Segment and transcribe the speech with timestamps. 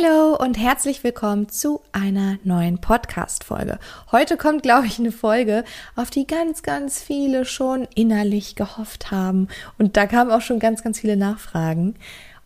[0.00, 3.78] Hallo und herzlich willkommen zu einer neuen Podcast-Folge.
[4.12, 5.64] Heute kommt, glaube ich, eine Folge,
[5.96, 9.48] auf die ganz, ganz viele schon innerlich gehofft haben.
[9.78, 11.94] Und da kamen auch schon ganz, ganz viele Nachfragen.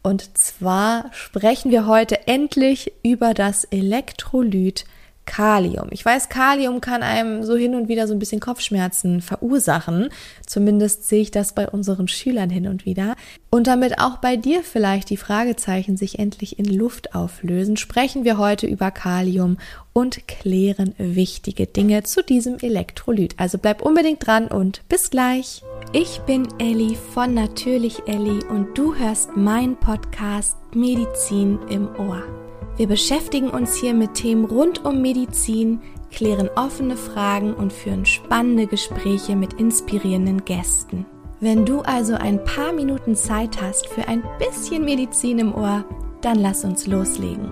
[0.02, 4.84] Und zwar sprechen wir heute endlich über das Elektrolyt
[5.24, 5.88] Kalium.
[5.90, 10.08] Ich weiß, Kalium kann einem so hin und wieder so ein bisschen Kopfschmerzen verursachen.
[10.46, 13.14] Zumindest sehe ich das bei unseren Schülern hin und wieder.
[13.50, 18.38] Und damit auch bei dir vielleicht die Fragezeichen sich endlich in Luft auflösen, sprechen wir
[18.38, 19.58] heute über Kalium
[19.92, 23.34] und klären wichtige Dinge zu diesem Elektrolyt.
[23.38, 25.62] Also bleib unbedingt dran und bis gleich.
[25.92, 32.41] Ich bin Elli von Natürlich Elli und du hörst meinen Podcast Medizin im Ohr.
[32.76, 35.80] Wir beschäftigen uns hier mit Themen rund um Medizin,
[36.10, 41.06] klären offene Fragen und führen spannende Gespräche mit inspirierenden Gästen.
[41.40, 45.84] Wenn du also ein paar Minuten Zeit hast für ein bisschen Medizin im Ohr,
[46.22, 47.50] dann lass uns loslegen.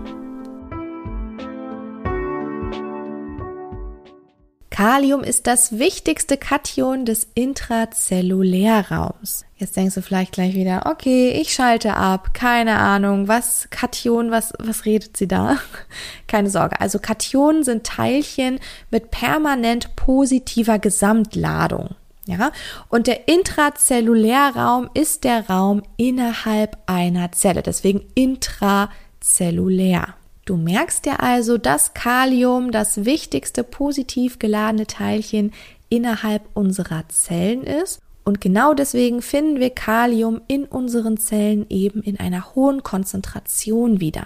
[4.71, 9.45] Kalium ist das wichtigste Kation des Intrazellulärraums.
[9.61, 14.55] Jetzt denkst du vielleicht gleich wieder, okay, ich schalte ab, keine Ahnung, was Kation, was,
[14.59, 15.59] was redet sie da?
[16.27, 16.81] Keine Sorge.
[16.81, 18.59] Also Kationen sind Teilchen
[18.91, 21.91] mit permanent positiver Gesamtladung.
[22.25, 22.53] Ja,
[22.89, 30.15] und der Intrazellulärraum ist der Raum innerhalb einer Zelle, deswegen intrazellulär.
[30.47, 35.53] Du merkst ja also, dass Kalium das wichtigste positiv geladene Teilchen
[35.91, 38.01] innerhalb unserer Zellen ist.
[38.31, 44.25] Und genau deswegen finden wir Kalium in unseren Zellen eben in einer hohen Konzentration wieder.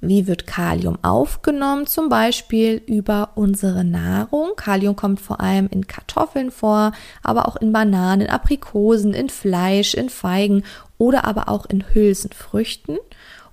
[0.00, 1.86] Wie wird Kalium aufgenommen?
[1.86, 4.56] Zum Beispiel über unsere Nahrung.
[4.56, 6.90] Kalium kommt vor allem in Kartoffeln vor,
[7.22, 10.64] aber auch in Bananen, Aprikosen, in Fleisch, in Feigen
[10.98, 12.98] oder aber auch in Hülsenfrüchten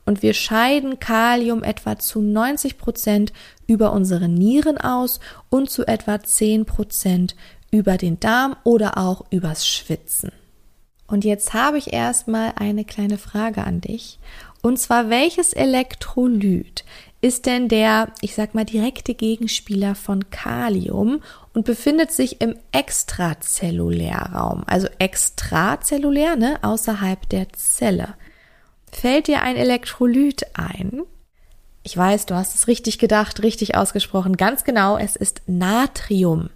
[0.06, 3.34] und wir scheiden Kalium etwa zu 90 Prozent
[3.68, 7.36] über unsere Nieren aus und zu etwa 10 Prozent
[7.72, 10.32] über den Darm oder auch übers Schwitzen.
[11.08, 14.20] Und jetzt habe ich erstmal eine kleine Frage an dich.
[14.62, 16.86] Und zwar, welches Elektrolyt
[17.22, 21.22] ist denn der, ich sag mal, direkte Gegenspieler von Kalium
[21.54, 28.16] und befindet sich im Extrazellulärraum, also extrazellulär, ne, außerhalb der Zelle.
[28.92, 31.04] Fällt dir ein Elektrolyt ein?
[31.84, 34.38] Ich weiß, du hast es richtig gedacht, richtig ausgesprochen.
[34.38, 36.50] Ganz genau, es ist Natrium.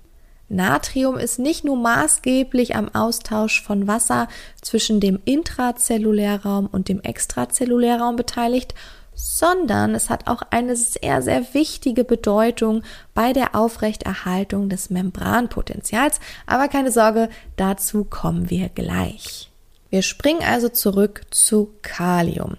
[0.47, 4.27] Natrium ist nicht nur maßgeblich am Austausch von Wasser
[4.61, 8.75] zwischen dem Intrazellulärraum und dem Extrazellulärraum beteiligt,
[9.15, 12.83] sondern es hat auch eine sehr, sehr wichtige Bedeutung
[13.13, 16.19] bei der Aufrechterhaltung des Membranpotenzials.
[16.45, 19.49] Aber keine Sorge, dazu kommen wir gleich.
[19.89, 22.57] Wir springen also zurück zu Kalium.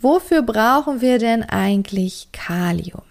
[0.00, 3.02] Wofür brauchen wir denn eigentlich Kalium?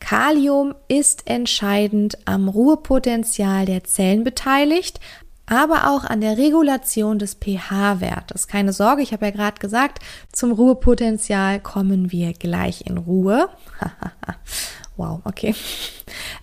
[0.00, 4.98] Kalium ist entscheidend am Ruhepotenzial der Zellen beteiligt,
[5.46, 8.46] aber auch an der Regulation des pH-Wertes.
[8.46, 9.98] Keine Sorge, ich habe ja gerade gesagt,
[10.32, 13.48] zum Ruhepotenzial kommen wir gleich in Ruhe.
[14.96, 15.54] wow, okay.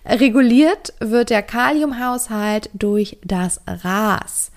[0.04, 4.52] Reguliert wird der Kaliumhaushalt durch das RAS.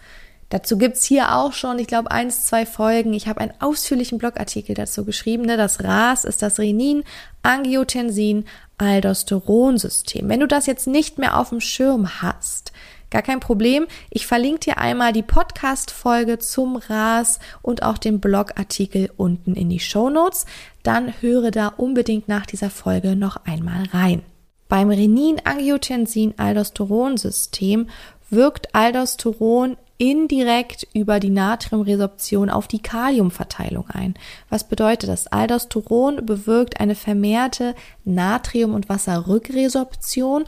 [0.52, 3.14] Dazu gibt's hier auch schon, ich glaube, eins, zwei Folgen.
[3.14, 5.44] Ich habe einen ausführlichen Blogartikel dazu geschrieben.
[5.44, 5.56] Ne?
[5.56, 7.06] Das RAS ist das Renin,
[7.42, 8.44] Angiotensin,
[8.78, 10.28] Aldosteronsystem.
[10.28, 12.74] Wenn du das jetzt nicht mehr auf dem Schirm hast,
[13.10, 13.88] gar kein Problem.
[14.10, 19.80] Ich verlinke dir einmal die Podcast-Folge zum RAS und auch den Blogartikel unten in die
[19.80, 20.46] Show Notes.
[20.84, 24.22] Dann höre da unbedingt nach dieser Folge noch einmal rein.
[24.68, 27.88] Beim Renin-Angiotensin-Aldosteronsystem
[28.30, 34.16] wirkt Aldosteron indirekt über die Natriumresorption auf die Kaliumverteilung ein.
[34.50, 35.28] Was bedeutet das?
[35.28, 40.46] Aldosteron bewirkt eine vermehrte Natrium- und Wasserrückresorption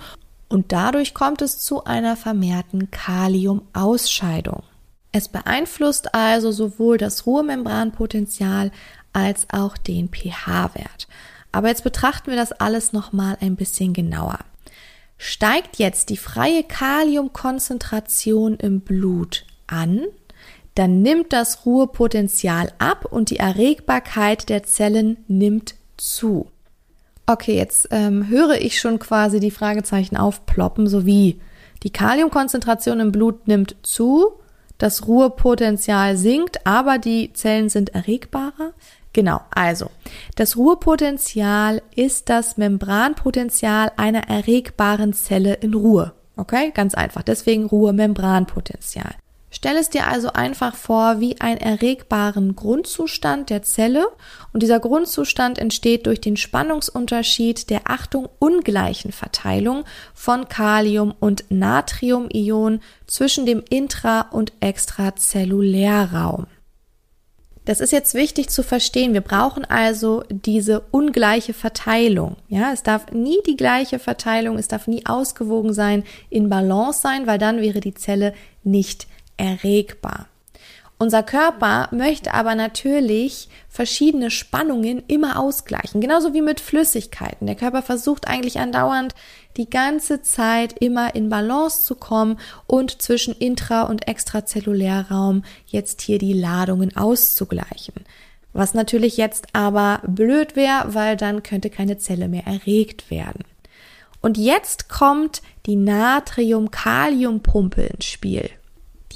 [0.50, 4.63] und dadurch kommt es zu einer vermehrten Kaliumausscheidung.
[5.12, 8.72] Es beeinflusst also sowohl das Ruhemembranpotenzial
[9.13, 11.08] als auch den pH-Wert.
[11.52, 14.39] Aber jetzt betrachten wir das alles nochmal ein bisschen genauer.
[15.19, 20.01] Steigt jetzt die freie Kaliumkonzentration im Blut an,
[20.75, 26.48] dann nimmt das Ruhepotenzial ab und die Erregbarkeit der Zellen nimmt zu.
[27.25, 31.39] Okay, jetzt ähm, höre ich schon quasi die Fragezeichen aufploppen, sowie
[31.83, 34.33] die Kaliumkonzentration im Blut nimmt zu,
[34.77, 38.74] das Ruhepotenzial sinkt, aber die Zellen sind erregbarer.
[39.13, 39.92] Genau, also
[40.36, 46.13] das Ruhepotenzial ist das Membranpotenzial einer erregbaren Zelle in Ruhe.
[46.36, 47.21] Okay, ganz einfach.
[47.21, 49.13] Deswegen Ruhemembranpotenzial.
[49.63, 54.07] Stell es dir also einfach vor wie einen erregbaren Grundzustand der Zelle
[54.51, 62.81] und dieser Grundzustand entsteht durch den Spannungsunterschied der Achtung ungleichen Verteilung von Kalium und Natriumion
[63.07, 66.48] zwischen dem Intra- und Extrazellulärraum.
[67.63, 69.13] Das ist jetzt wichtig zu verstehen.
[69.13, 72.36] Wir brauchen also diese ungleiche Verteilung.
[72.50, 77.27] Ja, es darf nie die gleiche Verteilung, es darf nie ausgewogen sein, in Balance sein,
[77.27, 78.33] weil dann wäre die Zelle
[78.65, 79.07] nicht
[79.38, 80.27] erregbar.
[81.03, 87.45] Unser Körper möchte aber natürlich verschiedene Spannungen immer ausgleichen, genauso wie mit Flüssigkeiten.
[87.45, 89.13] Der Körper versucht eigentlich andauernd
[89.57, 96.19] die ganze Zeit immer in Balance zu kommen und zwischen intra- und extrazellulärraum jetzt hier
[96.19, 97.95] die Ladungen auszugleichen.
[98.53, 103.44] Was natürlich jetzt aber blöd wäre, weil dann könnte keine Zelle mehr erregt werden.
[104.21, 108.50] Und jetzt kommt die Natrium-Kalium-Pumpe ins Spiel.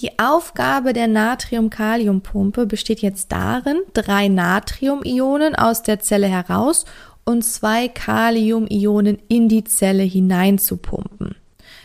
[0.02, 6.86] Die Aufgabe der Natrium-Kalium-Pumpe besteht jetzt darin, drei Natrium-Ionen aus der Zelle heraus
[7.26, 11.36] und zwei Kalium-Ionen in die Zelle hineinzupumpen.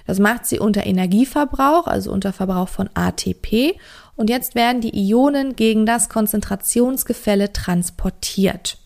[0.06, 3.78] Das macht sie unter Energieverbrauch, also unter Verbrauch von ATP.
[4.14, 8.76] Und jetzt werden die Ionen gegen das Konzentrationsgefälle transportiert.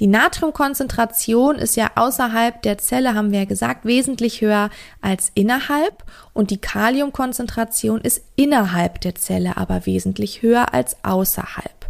[0.00, 6.04] Die Natriumkonzentration ist ja außerhalb der Zelle, haben wir ja gesagt, wesentlich höher als innerhalb
[6.32, 11.86] und die Kaliumkonzentration ist innerhalb der Zelle aber wesentlich höher als außerhalb.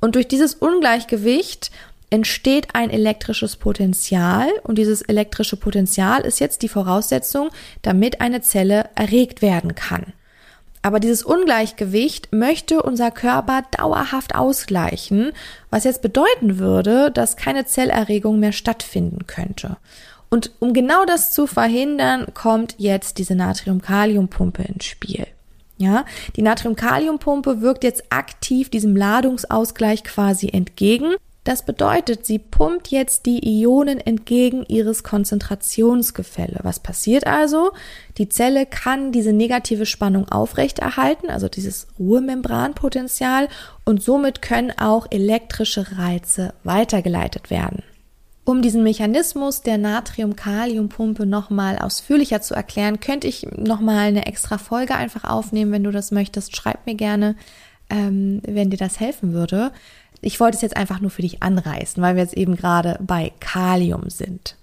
[0.00, 1.70] Und durch dieses Ungleichgewicht
[2.10, 7.50] entsteht ein elektrisches Potenzial und dieses elektrische Potenzial ist jetzt die Voraussetzung,
[7.82, 10.12] damit eine Zelle erregt werden kann.
[10.82, 15.32] Aber dieses Ungleichgewicht möchte unser Körper dauerhaft ausgleichen,
[15.70, 19.76] was jetzt bedeuten würde, dass keine Zellerregung mehr stattfinden könnte.
[20.28, 25.26] Und um genau das zu verhindern, kommt jetzt diese Natrium-Kalium-Pumpe ins Spiel.
[25.78, 26.04] Ja,
[26.36, 31.14] die Natrium-Kalium-Pumpe wirkt jetzt aktiv diesem Ladungsausgleich quasi entgegen
[31.46, 36.58] das bedeutet, sie pumpt jetzt die Ionen entgegen ihres Konzentrationsgefälle.
[36.64, 37.70] Was passiert also?
[38.18, 43.48] Die Zelle kann diese negative Spannung aufrechterhalten, also dieses Ruhemembranpotenzial,
[43.84, 47.84] und somit können auch elektrische Reize weitergeleitet werden.
[48.44, 54.96] Um diesen Mechanismus der Natrium-Kalium-Pumpe nochmal ausführlicher zu erklären, könnte ich nochmal eine extra Folge
[54.96, 56.56] einfach aufnehmen, wenn du das möchtest.
[56.56, 57.36] Schreib mir gerne,
[57.90, 59.72] ähm, wenn dir das helfen würde.
[60.20, 63.32] Ich wollte es jetzt einfach nur für dich anreißen, weil wir jetzt eben gerade bei
[63.40, 64.56] Kalium sind.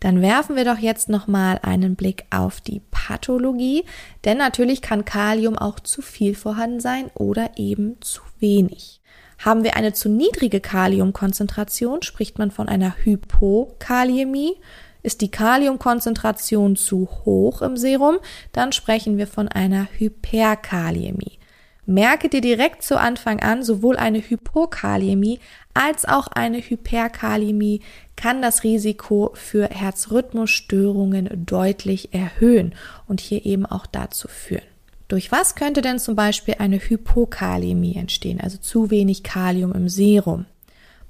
[0.00, 3.84] Dann werfen wir doch jetzt nochmal einen Blick auf die Pathologie,
[4.24, 9.00] denn natürlich kann Kalium auch zu viel vorhanden sein oder eben zu wenig.
[9.38, 14.56] Haben wir eine zu niedrige Kaliumkonzentration, spricht man von einer Hypokaliämie.
[15.04, 18.18] Ist die Kaliumkonzentration zu hoch im Serum,
[18.52, 21.38] dann sprechen wir von einer Hyperkaliämie.
[21.84, 25.40] Merke dir direkt zu Anfang an, sowohl eine Hypokaliämie
[25.74, 27.80] als auch eine Hyperkaliämie
[28.14, 32.74] kann das Risiko für Herzrhythmusstörungen deutlich erhöhen
[33.06, 34.62] und hier eben auch dazu führen.
[35.08, 40.46] Durch was könnte denn zum Beispiel eine Hypokaliämie entstehen, also zu wenig Kalium im Serum?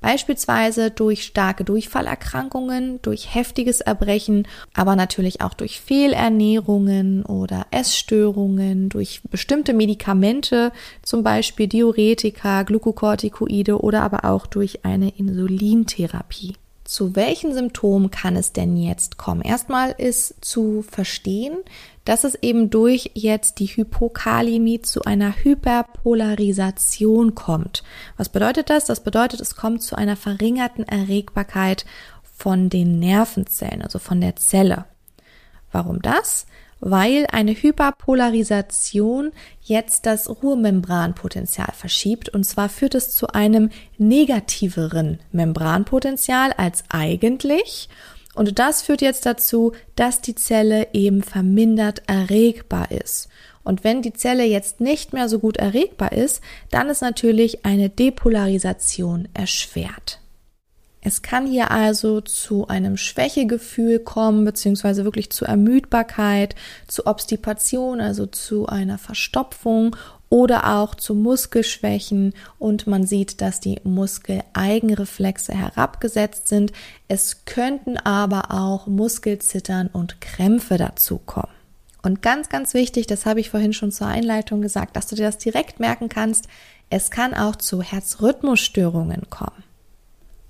[0.02, 9.22] Beispielsweise durch starke Durchfallerkrankungen, durch heftiges Erbrechen, aber natürlich auch durch Fehlernährungen oder Essstörungen, durch
[9.30, 10.72] bestimmte Medikamente,
[11.02, 16.54] zum Beispiel Diuretika, Glukokortikoide oder aber auch durch eine Insulintherapie.
[16.92, 19.40] Zu welchen Symptomen kann es denn jetzt kommen?
[19.40, 21.56] Erstmal ist zu verstehen,
[22.04, 27.82] dass es eben durch jetzt die Hypokaliämie zu einer Hyperpolarisation kommt.
[28.18, 28.84] Was bedeutet das?
[28.84, 31.86] Das bedeutet, es kommt zu einer verringerten Erregbarkeit
[32.36, 34.84] von den Nervenzellen, also von der Zelle.
[35.70, 36.44] Warum das?
[36.84, 46.52] Weil eine Hyperpolarisation jetzt das Ruhmembranpotenzial verschiebt und zwar führt es zu einem negativeren Membranpotenzial
[46.56, 47.88] als eigentlich
[48.34, 53.28] und das führt jetzt dazu, dass die Zelle eben vermindert erregbar ist.
[53.62, 57.90] Und wenn die Zelle jetzt nicht mehr so gut erregbar ist, dann ist natürlich eine
[57.90, 60.21] Depolarisation erschwert.
[61.04, 66.54] Es kann hier also zu einem Schwächegefühl kommen, beziehungsweise wirklich zu Ermüdbarkeit,
[66.86, 69.96] zu Obstipation, also zu einer Verstopfung
[70.28, 76.72] oder auch zu Muskelschwächen und man sieht, dass die Muskeleigenreflexe herabgesetzt sind.
[77.08, 81.50] Es könnten aber auch Muskelzittern und Krämpfe dazukommen.
[82.02, 85.26] Und ganz, ganz wichtig, das habe ich vorhin schon zur Einleitung gesagt, dass du dir
[85.26, 86.46] das direkt merken kannst,
[86.90, 89.64] es kann auch zu Herzrhythmusstörungen kommen.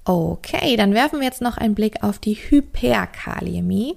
[0.05, 3.97] Okay, dann werfen wir jetzt noch einen Blick auf die Hyperkaliämie.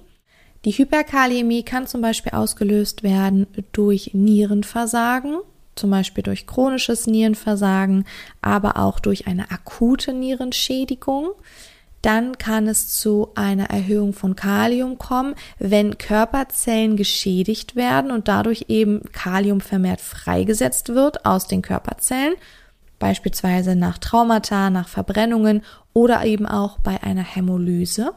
[0.64, 5.38] Die Hyperkaliämie kann zum Beispiel ausgelöst werden durch Nierenversagen,
[5.74, 8.04] zum Beispiel durch chronisches Nierenversagen,
[8.40, 11.30] aber auch durch eine akute Nierenschädigung.
[12.02, 18.66] Dann kann es zu einer Erhöhung von Kalium kommen, wenn Körperzellen geschädigt werden und dadurch
[18.68, 22.34] eben Kalium vermehrt freigesetzt wird aus den Körperzellen,
[22.98, 25.62] beispielsweise nach Traumata, nach Verbrennungen
[25.92, 28.12] oder eben auch bei einer Hämolyse.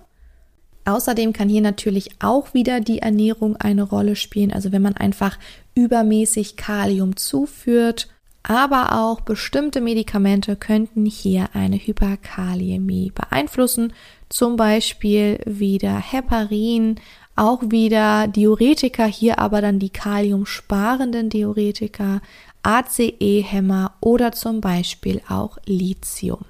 [0.86, 4.51] Außerdem kann hier natürlich auch wieder die Ernährung eine Rolle spielen.
[4.51, 5.38] Also wenn man einfach
[5.75, 8.07] übermäßig Kalium zuführt,
[8.41, 13.93] aber auch bestimmte Medikamente könnten hier eine Hyperkaliämie beeinflussen,
[14.29, 16.95] zum Beispiel wieder Heparin,
[17.36, 22.21] auch wieder Diuretika, hier aber dann die kaliumsparenden Diuretika,
[22.63, 26.45] ACE-Hämmer oder zum Beispiel auch Lithium.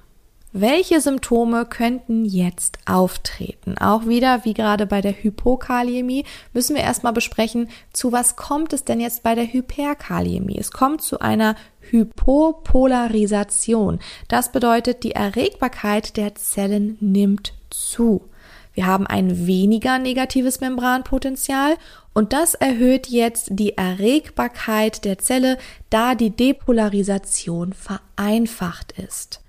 [0.52, 3.78] Welche Symptome könnten jetzt auftreten?
[3.78, 8.84] Auch wieder, wie gerade bei der Hypokaliämie, müssen wir erstmal besprechen, zu was kommt es
[8.84, 10.58] denn jetzt bei der Hyperkaliämie?
[10.58, 14.00] Es kommt zu einer Hypopolarisation.
[14.26, 18.28] Das bedeutet, die Erregbarkeit der Zellen nimmt zu.
[18.80, 21.76] Wir haben ein weniger negatives Membranpotenzial
[22.14, 25.58] und das erhöht jetzt die Erregbarkeit der Zelle,
[25.90, 29.42] da die Depolarisation vereinfacht ist.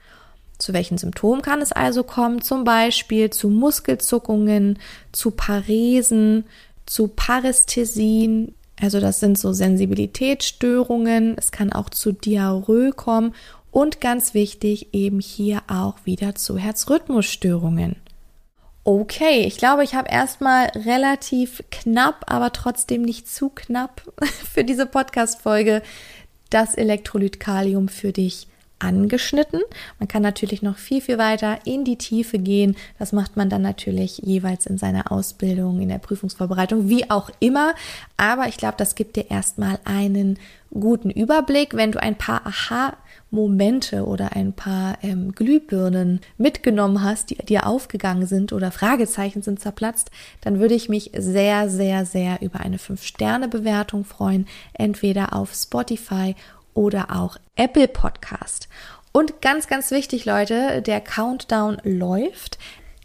[0.58, 2.42] Zu welchen Symptomen kann es also kommen?
[2.42, 4.80] Zum Beispiel zu Muskelzuckungen,
[5.14, 6.44] zu Paresen,
[6.86, 8.54] zu Parästhesien.
[8.82, 11.38] Also das sind so Sensibilitätsstörungen.
[11.38, 13.34] Es kann auch zu Diarrhoe kommen
[13.72, 17.96] und ganz wichtig eben hier auch wieder zu Herzrhythmusstörungen.
[18.84, 24.02] Okay, ich glaube, ich habe erstmal relativ knapp, aber trotzdem nicht zu knapp
[24.52, 25.84] für diese Podcast-Folge
[26.50, 28.48] das Elektrolyt Kalium für dich
[28.82, 29.62] angeschnitten.
[30.00, 32.76] Man kann natürlich noch viel, viel weiter in die Tiefe gehen.
[33.00, 37.74] Das macht man dann natürlich jeweils in seiner Ausbildung, in der Prüfungsvorbereitung, wie auch immer.
[38.18, 40.40] Aber ich glaube, das gibt dir erstmal einen
[40.72, 41.76] guten Überblick.
[41.76, 42.98] Wenn du ein paar Aha
[43.32, 49.60] Momente oder ein paar ähm, Glühbirnen mitgenommen hast, die dir aufgegangen sind oder Fragezeichen sind
[49.62, 50.12] zerplatzt,
[50.42, 56.36] dann würde ich mich sehr, sehr, sehr über eine 5-Sterne-Bewertung freuen, entweder auf Spotify
[56.74, 58.68] oder auch Apple Podcast.
[59.12, 62.58] Und ganz, ganz wichtig, Leute, der Countdown läuft.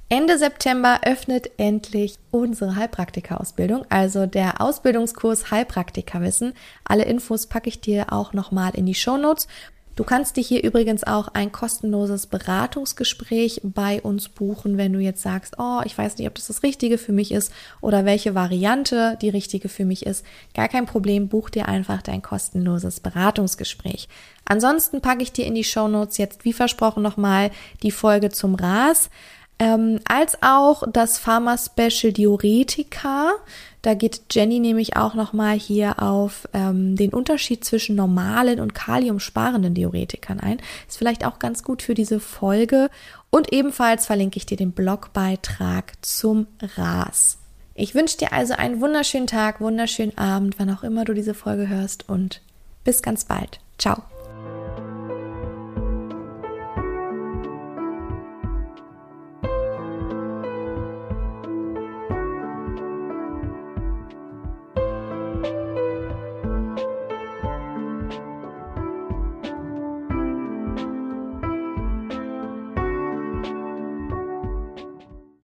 [0.08, 6.54] Ende September öffnet endlich unsere Heilpraktika-Ausbildung, also der Ausbildungskurs Heilpraktikerwissen.
[6.84, 9.48] Alle Infos packe ich dir auch nochmal in die Show Notes.
[9.96, 15.22] Du kannst dir hier übrigens auch ein kostenloses Beratungsgespräch bei uns buchen, wenn du jetzt
[15.22, 17.50] sagst, oh, ich weiß nicht, ob das das Richtige für mich ist
[17.80, 20.22] oder welche Variante die richtige für mich ist.
[20.52, 24.06] Gar kein Problem, buch dir einfach dein kostenloses Beratungsgespräch.
[24.44, 27.50] Ansonsten packe ich dir in die Show Notes jetzt, wie versprochen, nochmal
[27.82, 29.08] die Folge zum RAS.
[29.58, 33.32] Ähm, als auch das Pharma Special Diuretika.
[33.80, 39.74] Da geht Jenny nämlich auch nochmal hier auf ähm, den Unterschied zwischen normalen und kaliumsparenden
[39.74, 40.58] Diuretikern ein.
[40.88, 42.90] Ist vielleicht auch ganz gut für diese Folge.
[43.30, 46.46] Und ebenfalls verlinke ich dir den Blogbeitrag zum
[46.76, 47.38] RAS.
[47.74, 51.68] Ich wünsche dir also einen wunderschönen Tag, wunderschönen Abend, wann auch immer du diese Folge
[51.68, 52.40] hörst und
[52.84, 53.60] bis ganz bald.
[53.78, 54.02] Ciao.